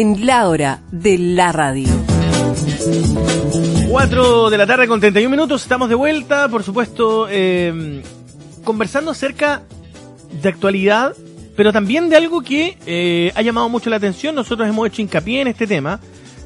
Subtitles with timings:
[0.00, 1.86] En la hora de la radio.
[3.86, 8.00] 4 de la tarde con 31 minutos, estamos de vuelta, por supuesto, eh,
[8.64, 9.60] conversando acerca
[10.40, 11.14] de actualidad,
[11.54, 14.34] pero también de algo que eh, ha llamado mucho la atención.
[14.34, 16.00] Nosotros hemos hecho hincapié en este tema,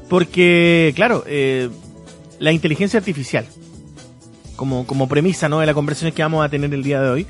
[0.09, 1.69] porque, claro, eh,
[2.39, 3.45] la inteligencia artificial,
[4.57, 5.61] como, como premisa ¿no?
[5.61, 7.27] de la conversación que vamos a tener el día de hoy.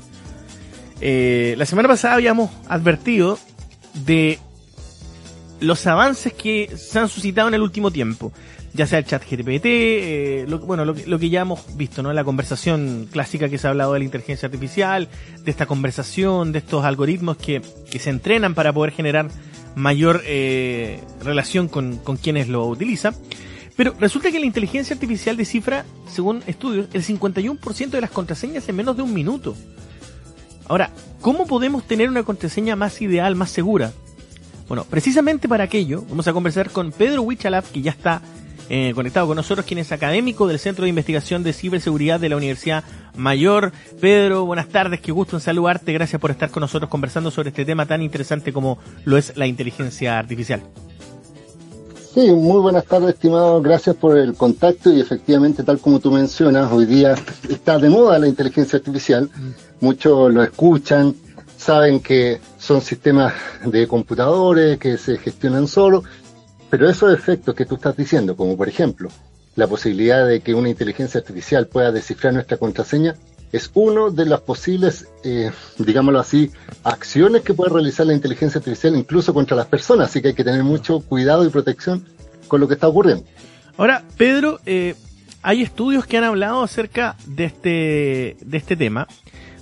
[1.00, 3.38] Eh, la semana pasada habíamos advertido
[4.04, 4.40] de
[5.60, 8.32] los avances que se han suscitado en el último tiempo,
[8.74, 12.12] ya sea el chat GPT, eh, lo, bueno, lo, lo, que ya hemos visto, ¿no?
[12.12, 15.08] La conversación clásica que se ha hablado de la inteligencia artificial,
[15.42, 19.28] de esta conversación, de estos algoritmos que, que se entrenan para poder generar
[19.74, 23.14] mayor eh, relación con, con quienes lo utilizan.
[23.76, 28.76] Pero resulta que la inteligencia artificial descifra, según estudios, el 51% de las contraseñas en
[28.76, 29.54] menos de un minuto.
[30.66, 33.92] Ahora, ¿cómo podemos tener una contraseña más ideal, más segura?
[34.68, 38.20] Bueno, precisamente para aquello vamos a conversar con Pedro Wichalaf, que ya está
[38.68, 42.36] eh, conectado con nosotros, quien es académico del Centro de Investigación de Ciberseguridad de la
[42.36, 42.82] Universidad
[43.14, 43.72] Mayor.
[44.00, 47.64] Pedro, buenas tardes, qué gusto en saludarte, gracias por estar con nosotros conversando sobre este
[47.64, 50.62] tema tan interesante como lo es la inteligencia artificial.
[52.16, 53.60] Sí, muy buenas tardes, estimado.
[53.60, 57.14] Gracias por el contacto y efectivamente, tal como tú mencionas, hoy día
[57.48, 59.28] está de moda la inteligencia artificial.
[59.80, 61.14] Muchos lo escuchan,
[61.56, 66.04] saben que son sistemas de computadores que se gestionan solo,
[66.70, 69.08] pero esos efectos que tú estás diciendo, como por ejemplo
[69.54, 73.14] la posibilidad de que una inteligencia artificial pueda descifrar nuestra contraseña,
[73.52, 76.50] es uno de las posibles, eh, digámoslo así,
[76.84, 80.44] acciones que puede realizar la inteligencia artificial incluso contra las personas, así que hay que
[80.44, 82.04] tener mucho cuidado y protección
[82.48, 83.24] con lo que está ocurriendo.
[83.78, 84.94] Ahora, Pedro, eh,
[85.42, 89.06] hay estudios que han hablado acerca de este, de este tema.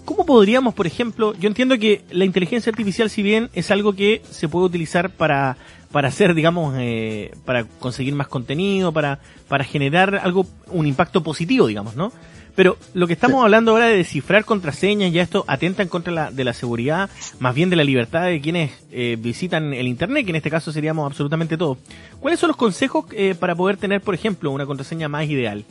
[0.04, 4.22] ¿Cómo podríamos, por ejemplo, yo entiendo que la inteligencia artificial, si bien es algo que
[4.30, 5.56] se puede utilizar para,
[5.90, 11.66] para hacer, digamos, eh, para conseguir más contenido, para, para generar algo, un impacto positivo,
[11.66, 12.12] digamos, ¿no?
[12.54, 16.30] Pero lo que estamos hablando ahora de descifrar contraseñas, ya esto atenta en contra la,
[16.30, 17.10] de la seguridad,
[17.40, 20.70] más bien de la libertad de quienes eh, visitan el Internet, que en este caso
[20.70, 21.78] seríamos absolutamente todos.
[22.20, 25.64] ¿Cuáles son los consejos eh, para poder tener, por ejemplo, una contraseña más ideal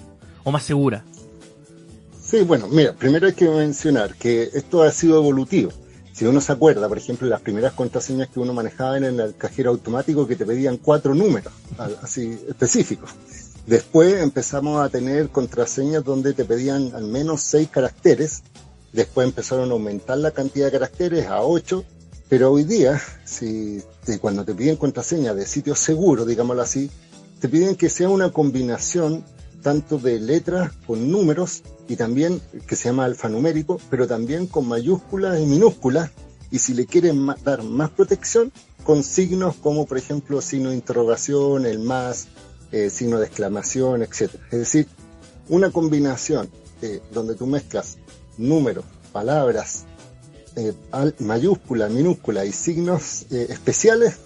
[0.43, 1.03] o más segura?
[2.33, 5.71] Sí, bueno, mira, primero hay que mencionar que esto ha sido evolutivo.
[6.13, 9.69] Si uno se acuerda, por ejemplo, las primeras contraseñas que uno manejaba en el cajero
[9.69, 11.53] automático que te pedían cuatro números,
[12.01, 13.11] así específicos.
[13.67, 18.41] Después empezamos a tener contraseñas donde te pedían al menos seis caracteres.
[18.93, 21.83] Después empezaron a aumentar la cantidad de caracteres a ocho.
[22.29, 23.83] Pero hoy día, si
[24.19, 26.89] cuando te piden contraseña de sitios seguros, digámoslo así,
[27.39, 29.23] te piden que sea una combinación
[29.63, 35.39] tanto de letras con números y también que se llama alfanumérico, pero también con mayúsculas
[35.39, 36.11] y minúsculas.
[36.51, 38.51] Y si le quieren dar más protección,
[38.83, 42.27] con signos como por ejemplo signo de interrogación, el más,
[42.71, 44.29] eh, signo de exclamación, etc.
[44.51, 44.87] Es decir,
[45.49, 46.49] una combinación
[46.81, 47.97] eh, donde tú mezclas
[48.37, 49.85] números, palabras,
[50.57, 50.73] eh,
[51.19, 54.17] mayúsculas, minúsculas y signos eh, especiales,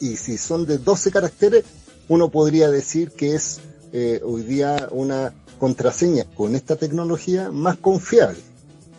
[0.00, 1.64] y si son de 12 caracteres,
[2.08, 3.60] uno podría decir que es
[4.24, 8.38] hoy día una contraseña con esta tecnología más confiable,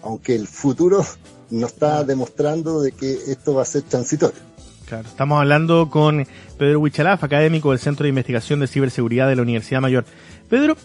[0.01, 1.03] aunque el futuro
[1.49, 4.39] nos está demostrando de que esto va a ser transitorio.
[4.87, 6.27] Claro, estamos hablando con
[6.57, 10.05] Pedro Huichalaf, académico del Centro de Investigación de Ciberseguridad de la Universidad Mayor.
[10.49, 10.77] Pedro,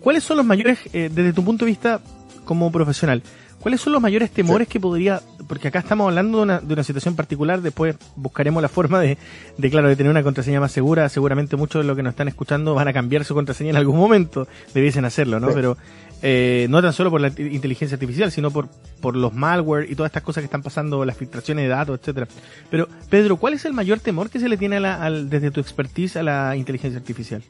[0.00, 2.00] ¿cuáles son los mayores, eh, desde tu punto de vista
[2.44, 3.22] como profesional,
[3.60, 4.72] cuáles son los mayores temores sí.
[4.72, 8.68] que podría, porque acá estamos hablando de una, de una situación particular, después buscaremos la
[8.68, 9.18] forma de,
[9.56, 12.28] de, claro, de tener una contraseña más segura, seguramente muchos de los que nos están
[12.28, 15.48] escuchando van a cambiar su contraseña en algún momento, debiesen hacerlo, ¿no?
[15.48, 15.54] Sí.
[15.54, 15.76] Pero
[16.22, 18.68] eh, no tan solo por la inteligencia artificial, sino por,
[19.00, 22.28] por los malware y todas estas cosas que están pasando, las filtraciones de datos, etcétera.
[22.70, 25.50] Pero, Pedro, ¿cuál es el mayor temor que se le tiene a la, al, desde
[25.50, 27.42] tu expertise a la inteligencia artificial?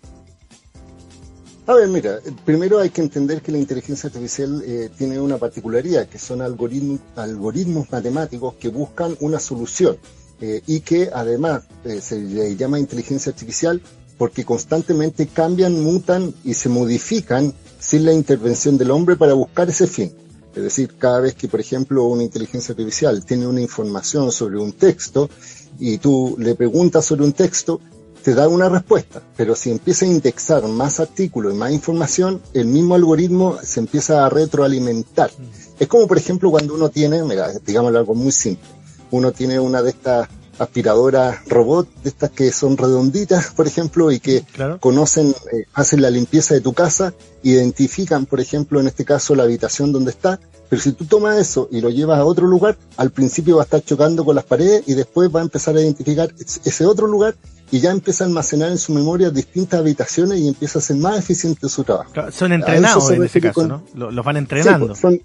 [1.71, 6.09] A ver, mira, primero hay que entender que la inteligencia artificial eh, tiene una particularidad,
[6.09, 9.97] que son algoritmos, matemáticos que buscan una solución
[10.41, 13.81] eh, y que además eh, se le llama inteligencia artificial
[14.19, 19.87] porque constantemente cambian, mutan y se modifican sin la intervención del hombre para buscar ese
[19.87, 20.13] fin.
[20.57, 24.73] Es decir, cada vez que, por ejemplo, una inteligencia artificial tiene una información sobre un
[24.73, 25.31] texto
[25.79, 27.81] y tú le preguntas sobre un texto,
[28.23, 29.23] te da una respuesta.
[29.37, 34.25] Pero si empieza a indexar más artículos y más información, el mismo algoritmo se empieza
[34.25, 35.31] a retroalimentar.
[35.79, 38.69] Es como, por ejemplo, cuando uno tiene, mira, digamos algo muy simple,
[39.11, 40.29] uno tiene una de estas
[40.59, 44.79] aspiradoras robot, de estas que son redonditas, por ejemplo, y que claro.
[44.79, 49.45] conocen, eh, hacen la limpieza de tu casa, identifican, por ejemplo, en este caso, la
[49.45, 50.39] habitación donde está,
[50.71, 53.65] Pero si tú tomas eso y lo llevas a otro lugar, al principio va a
[53.65, 56.33] estar chocando con las paredes y después va a empezar a identificar
[56.65, 57.35] ese otro lugar
[57.73, 61.19] y ya empieza a almacenar en su memoria distintas habitaciones y empieza a ser más
[61.19, 62.13] eficiente su trabajo.
[62.31, 63.83] son entrenados en ese caso, ¿no?
[63.95, 64.95] Los van entrenando.
[64.95, 65.23] Sí,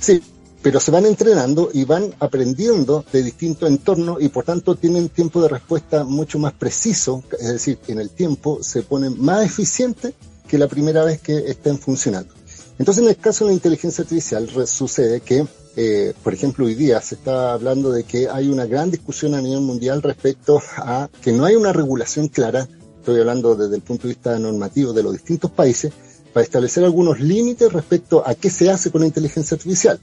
[0.00, 0.22] sí,
[0.62, 5.40] pero se van entrenando y van aprendiendo de distintos entornos y por tanto tienen tiempo
[5.40, 10.14] de respuesta mucho más preciso, es decir, en el tiempo se ponen más eficientes
[10.48, 12.34] que la primera vez que estén funcionando.
[12.78, 15.46] Entonces, en el caso de la inteligencia artificial sucede que,
[15.76, 19.40] eh, por ejemplo, hoy día se está hablando de que hay una gran discusión a
[19.40, 22.68] nivel mundial respecto a que no hay una regulación clara,
[22.98, 25.92] estoy hablando desde el punto de vista normativo de los distintos países,
[26.34, 29.98] para establecer algunos límites respecto a qué se hace con la inteligencia artificial.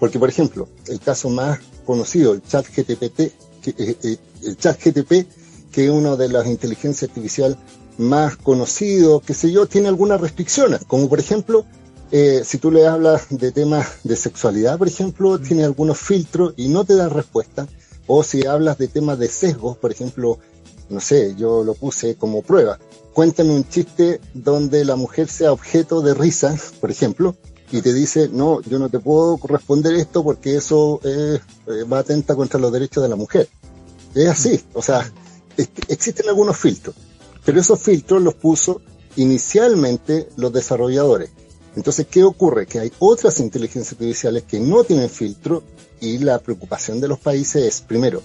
[0.00, 3.32] Porque, por ejemplo, el caso más conocido, el chat GTPT, eh,
[4.02, 5.26] eh, el chat GTP,
[5.70, 7.58] que es una de las inteligencias artificiales
[7.98, 11.66] más conocidos, qué sé yo, tiene algunas restricciones, como por ejemplo,
[12.10, 16.68] eh, si tú le hablas de temas de sexualidad, por ejemplo, tiene algunos filtros y
[16.68, 17.66] no te da respuesta,
[18.06, 20.38] o si hablas de temas de sesgos, por ejemplo,
[20.88, 22.78] no sé, yo lo puse como prueba,
[23.12, 27.34] cuéntame un chiste donde la mujer sea objeto de risa, por ejemplo,
[27.72, 31.40] y te dice, no, yo no te puedo responder esto porque eso eh,
[31.92, 33.48] va atenta contra los derechos de la mujer.
[34.14, 35.10] Es así, o sea,
[35.88, 36.94] existen algunos filtros.
[37.44, 38.80] Pero esos filtros los puso
[39.16, 41.30] inicialmente los desarrolladores.
[41.76, 42.66] Entonces, ¿qué ocurre?
[42.66, 45.62] Que hay otras inteligencias artificiales que no tienen filtro
[46.00, 48.22] y la preocupación de los países es, primero,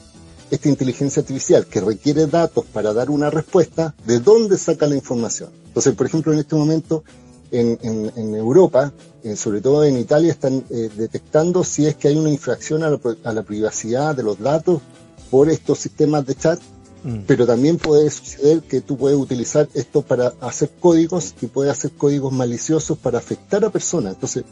[0.50, 5.50] esta inteligencia artificial que requiere datos para dar una respuesta, ¿de dónde saca la información?
[5.68, 7.03] Entonces, por ejemplo, en este momento
[7.51, 8.94] en, Europa,
[9.24, 13.33] eh, sobre todo en Italia, están eh, detectando si es que hay una infracción a
[13.33, 14.81] la privacidad de los datos
[15.30, 16.59] por estos sistemas de chat
[17.03, 17.19] Mm.
[17.25, 21.92] Pero también puede suceder que tú puedes utilizar esto para hacer códigos y puedes hacer
[21.92, 24.13] códigos maliciosos para afectar a personas.
[24.13, 24.44] Entonces,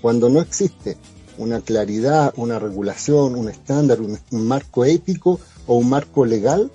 [0.00, 0.96] cuando no existe
[1.38, 6.70] una claridad, una regulación, un estándar, un, marco ético o un marco legal,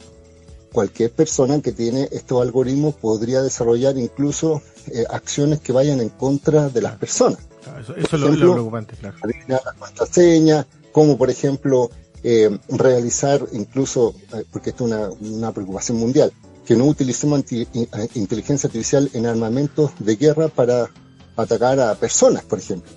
[0.71, 6.69] cualquier persona que tiene estos algoritmos podría desarrollar incluso eh, acciones que vayan en contra
[6.69, 7.39] de las personas.
[7.79, 9.17] eso, es lo, preocupante, claro.
[9.47, 11.89] La contraseña, como por ejemplo
[12.29, 16.33] eh, realizar incluso, eh, porque esto es una, preocupación mundial,
[16.65, 20.89] que no utilicemos eh, inteligencia artificial en armamentos de guerra para
[21.37, 22.91] atacar a personas, por ejemplo.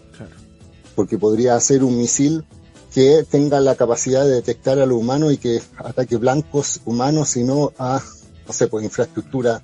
[0.97, 2.45] Porque podría ser un misil
[2.93, 7.73] que tenga la capacidad de detectar a lo humano y que ataque blancos humanos, sino
[7.79, 8.03] a,
[8.49, 9.63] no sé, pues infraestructura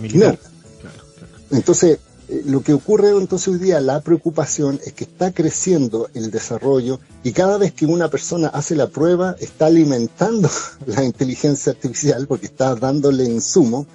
[0.00, 0.38] militar.
[1.50, 6.32] Entonces, eh, lo que ocurre entonces hoy día, la preocupación es que está creciendo el
[6.32, 10.50] desarrollo y cada vez que una persona hace la prueba está alimentando
[10.86, 13.86] la inteligencia artificial porque está dándole insumo,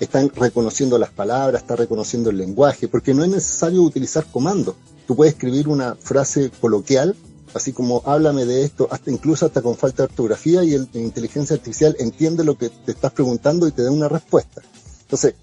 [0.00, 4.74] están reconociendo las palabras, está reconociendo el lenguaje, porque no es necesario utilizar comandos.
[5.06, 7.16] Tú puedes escribir una frase coloquial,
[7.54, 11.56] así como háblame de esto, hasta incluso hasta con falta de ortografía y la inteligencia
[11.56, 14.60] artificial entiende lo que te estás preguntando y te da una respuesta.
[15.00, 15.34] Entonces,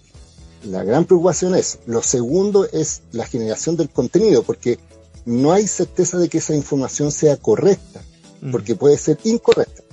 [0.65, 4.79] la gran preocupación es, lo segundo es la generación del contenido, porque
[5.25, 8.01] no hay certeza de que esa información sea correcta,
[8.41, 8.51] mm.
[8.51, 9.83] porque puede ser incorrecta.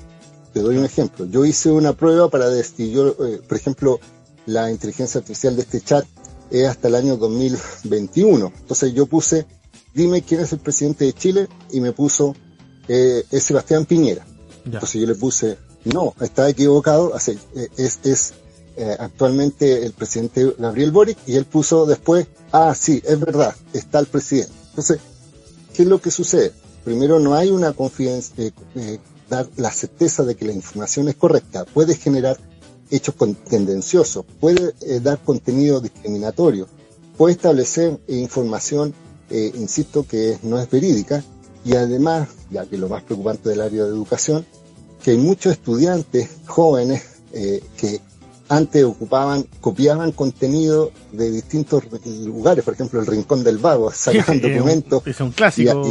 [0.52, 1.26] Te doy un ejemplo.
[1.26, 4.00] Yo hice una prueba para decir, yo, eh, por ejemplo,
[4.46, 6.04] la inteligencia artificial de este chat
[6.50, 8.52] es hasta el año 2021.
[8.60, 9.46] Entonces yo puse,
[9.94, 12.34] dime quién es el presidente de Chile, y me puso,
[12.88, 14.26] eh, es Sebastián Piñera.
[14.64, 18.34] Entonces yo le puse, no, está equivocado, eh, es, es
[18.76, 23.98] eh, actualmente el presidente Gabriel Boric y él puso después, ah, sí, es verdad, está
[23.98, 24.52] el presidente.
[24.70, 24.98] Entonces,
[25.74, 26.52] ¿qué es lo que sucede?
[26.84, 28.98] Primero, no hay una confianza, eh, eh,
[29.28, 31.64] dar la certeza de que la información es correcta.
[31.66, 32.38] Puede generar
[32.90, 33.14] hechos
[33.48, 36.68] tendenciosos, puede dar contenido discriminatorio,
[37.16, 38.92] puede establecer información,
[39.30, 41.24] insisto, que no es verídica
[41.64, 44.44] y además, ya que lo más preocupante del área de educación,
[45.02, 47.02] que hay muchos estudiantes jóvenes
[47.32, 48.02] que
[48.52, 55.06] antes ocupaban, copiaban contenido de distintos lugares, por ejemplo el Rincón del Vago, sacaban documentos.
[55.06, 55.82] Es un clásico.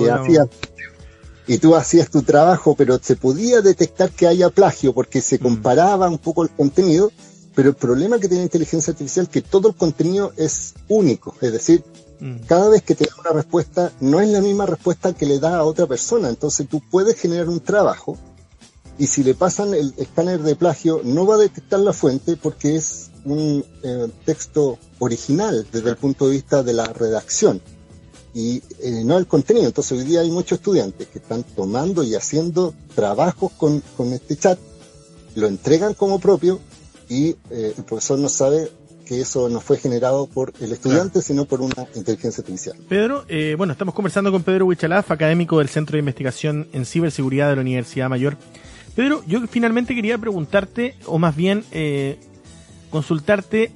[1.48, 5.42] Y, tú hacías tu trabajo, pero se podía detectar que haya plagio porque se mm.
[5.42, 7.12] comparaba un poco el contenido,
[7.56, 11.36] pero el problema que tiene la inteligencia artificial es que todo el contenido es único,
[11.42, 11.84] es decir,
[12.20, 12.46] mm.
[12.48, 15.58] cada vez que te da una respuesta no es la misma respuesta que le da
[15.58, 18.18] a otra persona, entonces tú puedes generar un trabajo
[19.02, 22.76] y si le pasan el escáner de plagio no va a detectar la fuente porque
[22.76, 27.60] es un eh, texto original desde el punto de vista de la redacción
[28.36, 29.66] y eh, no el contenido.
[29.66, 34.38] Entonces hoy día hay muchos estudiantes que están tomando y haciendo trabajos con, con este
[34.38, 34.60] chat,
[35.34, 36.60] lo entregan como propio
[37.10, 38.70] y eh, el profesor no sabe
[39.08, 42.78] que eso no fue generado por el estudiante, sino por una inteligencia artificial.
[42.88, 47.50] Pedro, eh, bueno, estamos conversando con Pedro Huichalaf, académico del Centro de Investigación en Ciberseguridad
[47.50, 48.38] de la Universidad Mayor.
[48.96, 52.18] Pedro, yo finalmente quería preguntarte, o más bien eh,
[52.90, 53.72] consultarte,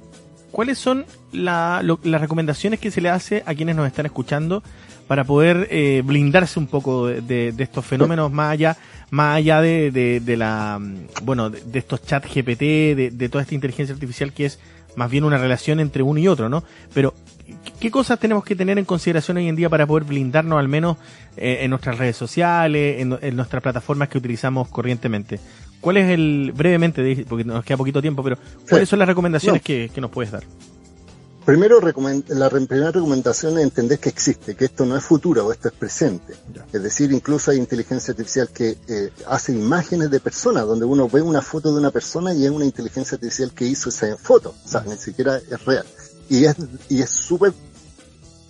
[0.50, 4.62] ¿cuáles son las recomendaciones que se le hace a quienes nos están escuchando
[5.06, 8.76] para poder eh, blindarse un poco de, estos fenómenos más allá
[9.10, 10.80] más allá de, de, la
[11.22, 14.58] bueno de, estos chat GPT de, toda esta inteligencia artificial que es
[14.96, 17.14] más bien una relación entre uno y otro no pero
[17.78, 20.96] qué cosas tenemos que tener en consideración hoy en día para poder blindarnos al menos
[21.36, 25.40] eh, en nuestras redes sociales en, nuestras plataformas que utilizamos corrientemente
[25.80, 29.90] cuál es el brevemente porque nos queda poquito tiempo pero cuáles son las recomendaciones que,
[29.94, 30.44] que nos puedes dar
[31.46, 35.74] Primero, la primera recomendación es entender que existe, que esto no es futuro, esto es
[35.74, 36.34] presente.
[36.72, 41.22] Es decir, incluso hay inteligencia artificial que eh, hace imágenes de personas, donde uno ve
[41.22, 44.68] una foto de una persona y es una inteligencia artificial que hizo esa foto, o
[44.68, 45.86] sea, ni siquiera es real.
[46.28, 46.56] Y es
[46.88, 47.52] y es súper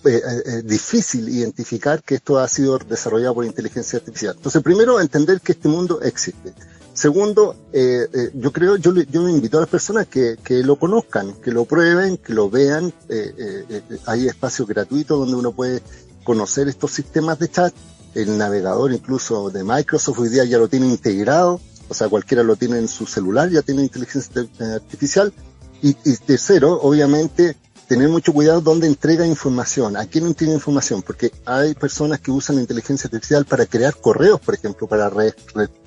[0.07, 4.35] eh, eh, difícil identificar que esto ha sido desarrollado por inteligencia artificial.
[4.35, 6.53] Entonces, primero, entender que este mundo existe.
[6.97, 11.31] Segundo, eh, eh, yo creo, yo, yo invito a las personas que, que lo conozcan,
[11.43, 12.91] que lo prueben, que lo vean.
[13.07, 15.83] Eh, hay espacios gratuitos donde uno puede
[16.23, 17.71] conocer estos sistemas de chat.
[18.15, 22.55] El navegador incluso de Microsoft hoy día ya lo tiene integrado, o sea, cualquiera lo
[22.55, 25.31] tiene en su celular, ya tiene inteligencia artificial.
[25.83, 27.55] Y tercero, obviamente,
[27.87, 32.57] tener mucho cuidado dónde entrega información, a quién entrega información, porque hay personas que usan
[32.57, 35.09] la inteligencia artificial para crear correos, por ejemplo, para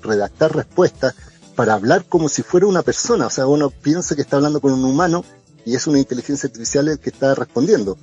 [0.01, 1.13] redactar respuestas,
[1.55, 4.73] para hablar como si fuera una persona, o sea, uno piensa que está hablando con
[4.73, 5.23] un humano
[5.63, 7.97] y es una inteligencia artificial el que está respondiendo.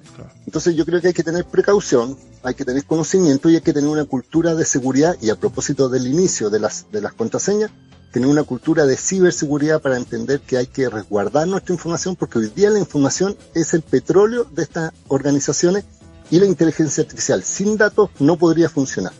[0.46, 3.72] Entonces yo creo que hay que tener precaución, hay que tener conocimiento y hay que
[3.72, 5.16] tener una cultura de seguridad.
[5.20, 7.72] Y a propósito del inicio de las, de las contraseñas,
[8.10, 12.52] tener una cultura de ciberseguridad para entender que hay que resguardar nuestra información porque hoy
[12.54, 15.84] día la información es el petróleo de estas organizaciones
[16.30, 19.12] y la inteligencia artificial sin datos no podría funcionar.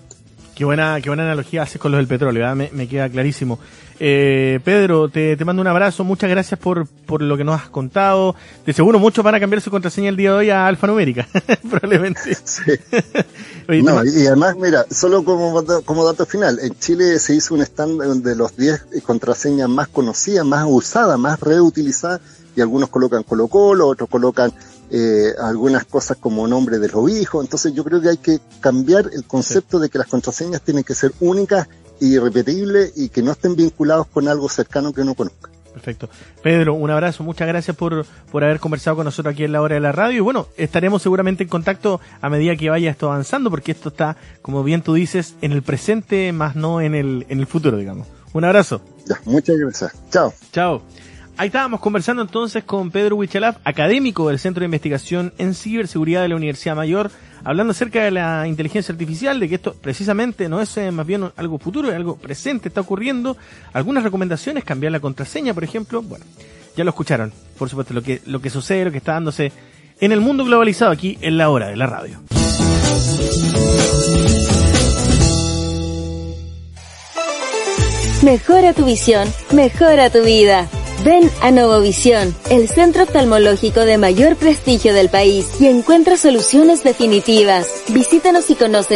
[0.59, 2.53] Qué buena, qué buena analogía haces con lo del petróleo, ¿ah?
[2.57, 3.61] me, queda clarísimo.
[4.01, 7.69] Eh, Pedro, te, te, mando un abrazo, muchas gracias por, por lo que nos has
[7.69, 8.35] contado.
[8.67, 11.29] De seguro muchos van a cambiar su contraseña el día de hoy a alfanumérica,
[11.71, 12.35] probablemente.
[12.43, 12.73] Sí.
[13.69, 18.09] no, y además, mira, solo como, como dato final, en Chile se hizo un estándar
[18.09, 22.21] de los 10 contraseñas más conocidas, más usadas, más reutilizadas,
[22.59, 24.53] y algunos colocan Colo Colo, otros colocan
[24.91, 27.45] eh, algunas cosas como nombre de los hijos.
[27.45, 30.97] Entonces yo creo que hay que cambiar el concepto de que las contraseñas tienen que
[30.97, 31.69] ser únicas
[32.01, 35.51] y irrepetibles y que no estén vinculados con algo cercano que uno conozca.
[35.73, 36.11] Perfecto.
[36.43, 39.77] Pedro, un abrazo, muchas gracias por, por haber conversado con nosotros aquí en la hora
[39.77, 40.17] de la radio.
[40.17, 44.17] Y bueno, estaremos seguramente en contacto a medida que vaya esto avanzando, porque esto está,
[44.43, 48.09] como bien tú dices, en el presente, más no en el, en el futuro, digamos.
[48.33, 48.81] Un abrazo.
[49.07, 49.93] Ya, muchas gracias.
[50.11, 50.35] Chao.
[50.51, 50.83] Chao.
[51.39, 56.29] Ahí estábamos conversando entonces con Pedro Huichalaf, académico del Centro de Investigación en Ciberseguridad de
[56.31, 57.13] la Universidad Mayor,
[57.45, 61.31] hablando acerca de la inteligencia artificial, de que esto precisamente no es eh, más bien
[61.37, 63.37] algo futuro, es algo presente, está ocurriendo.
[63.73, 66.03] Algunas recomendaciones, cambiar la contraseña, por ejemplo.
[66.03, 66.25] Bueno,
[66.77, 69.53] ya lo escucharon, por supuesto, lo que, lo que sucede, lo que está dándose
[70.01, 72.21] en el mundo globalizado aquí en la hora de la radio.
[78.25, 80.69] Mejora tu visión, mejora tu vida.
[81.05, 87.69] Ven a Novovisión, el centro oftalmológico de mayor prestigio del país, y encuentra soluciones definitivas.
[87.89, 88.79] Visítanos y conoce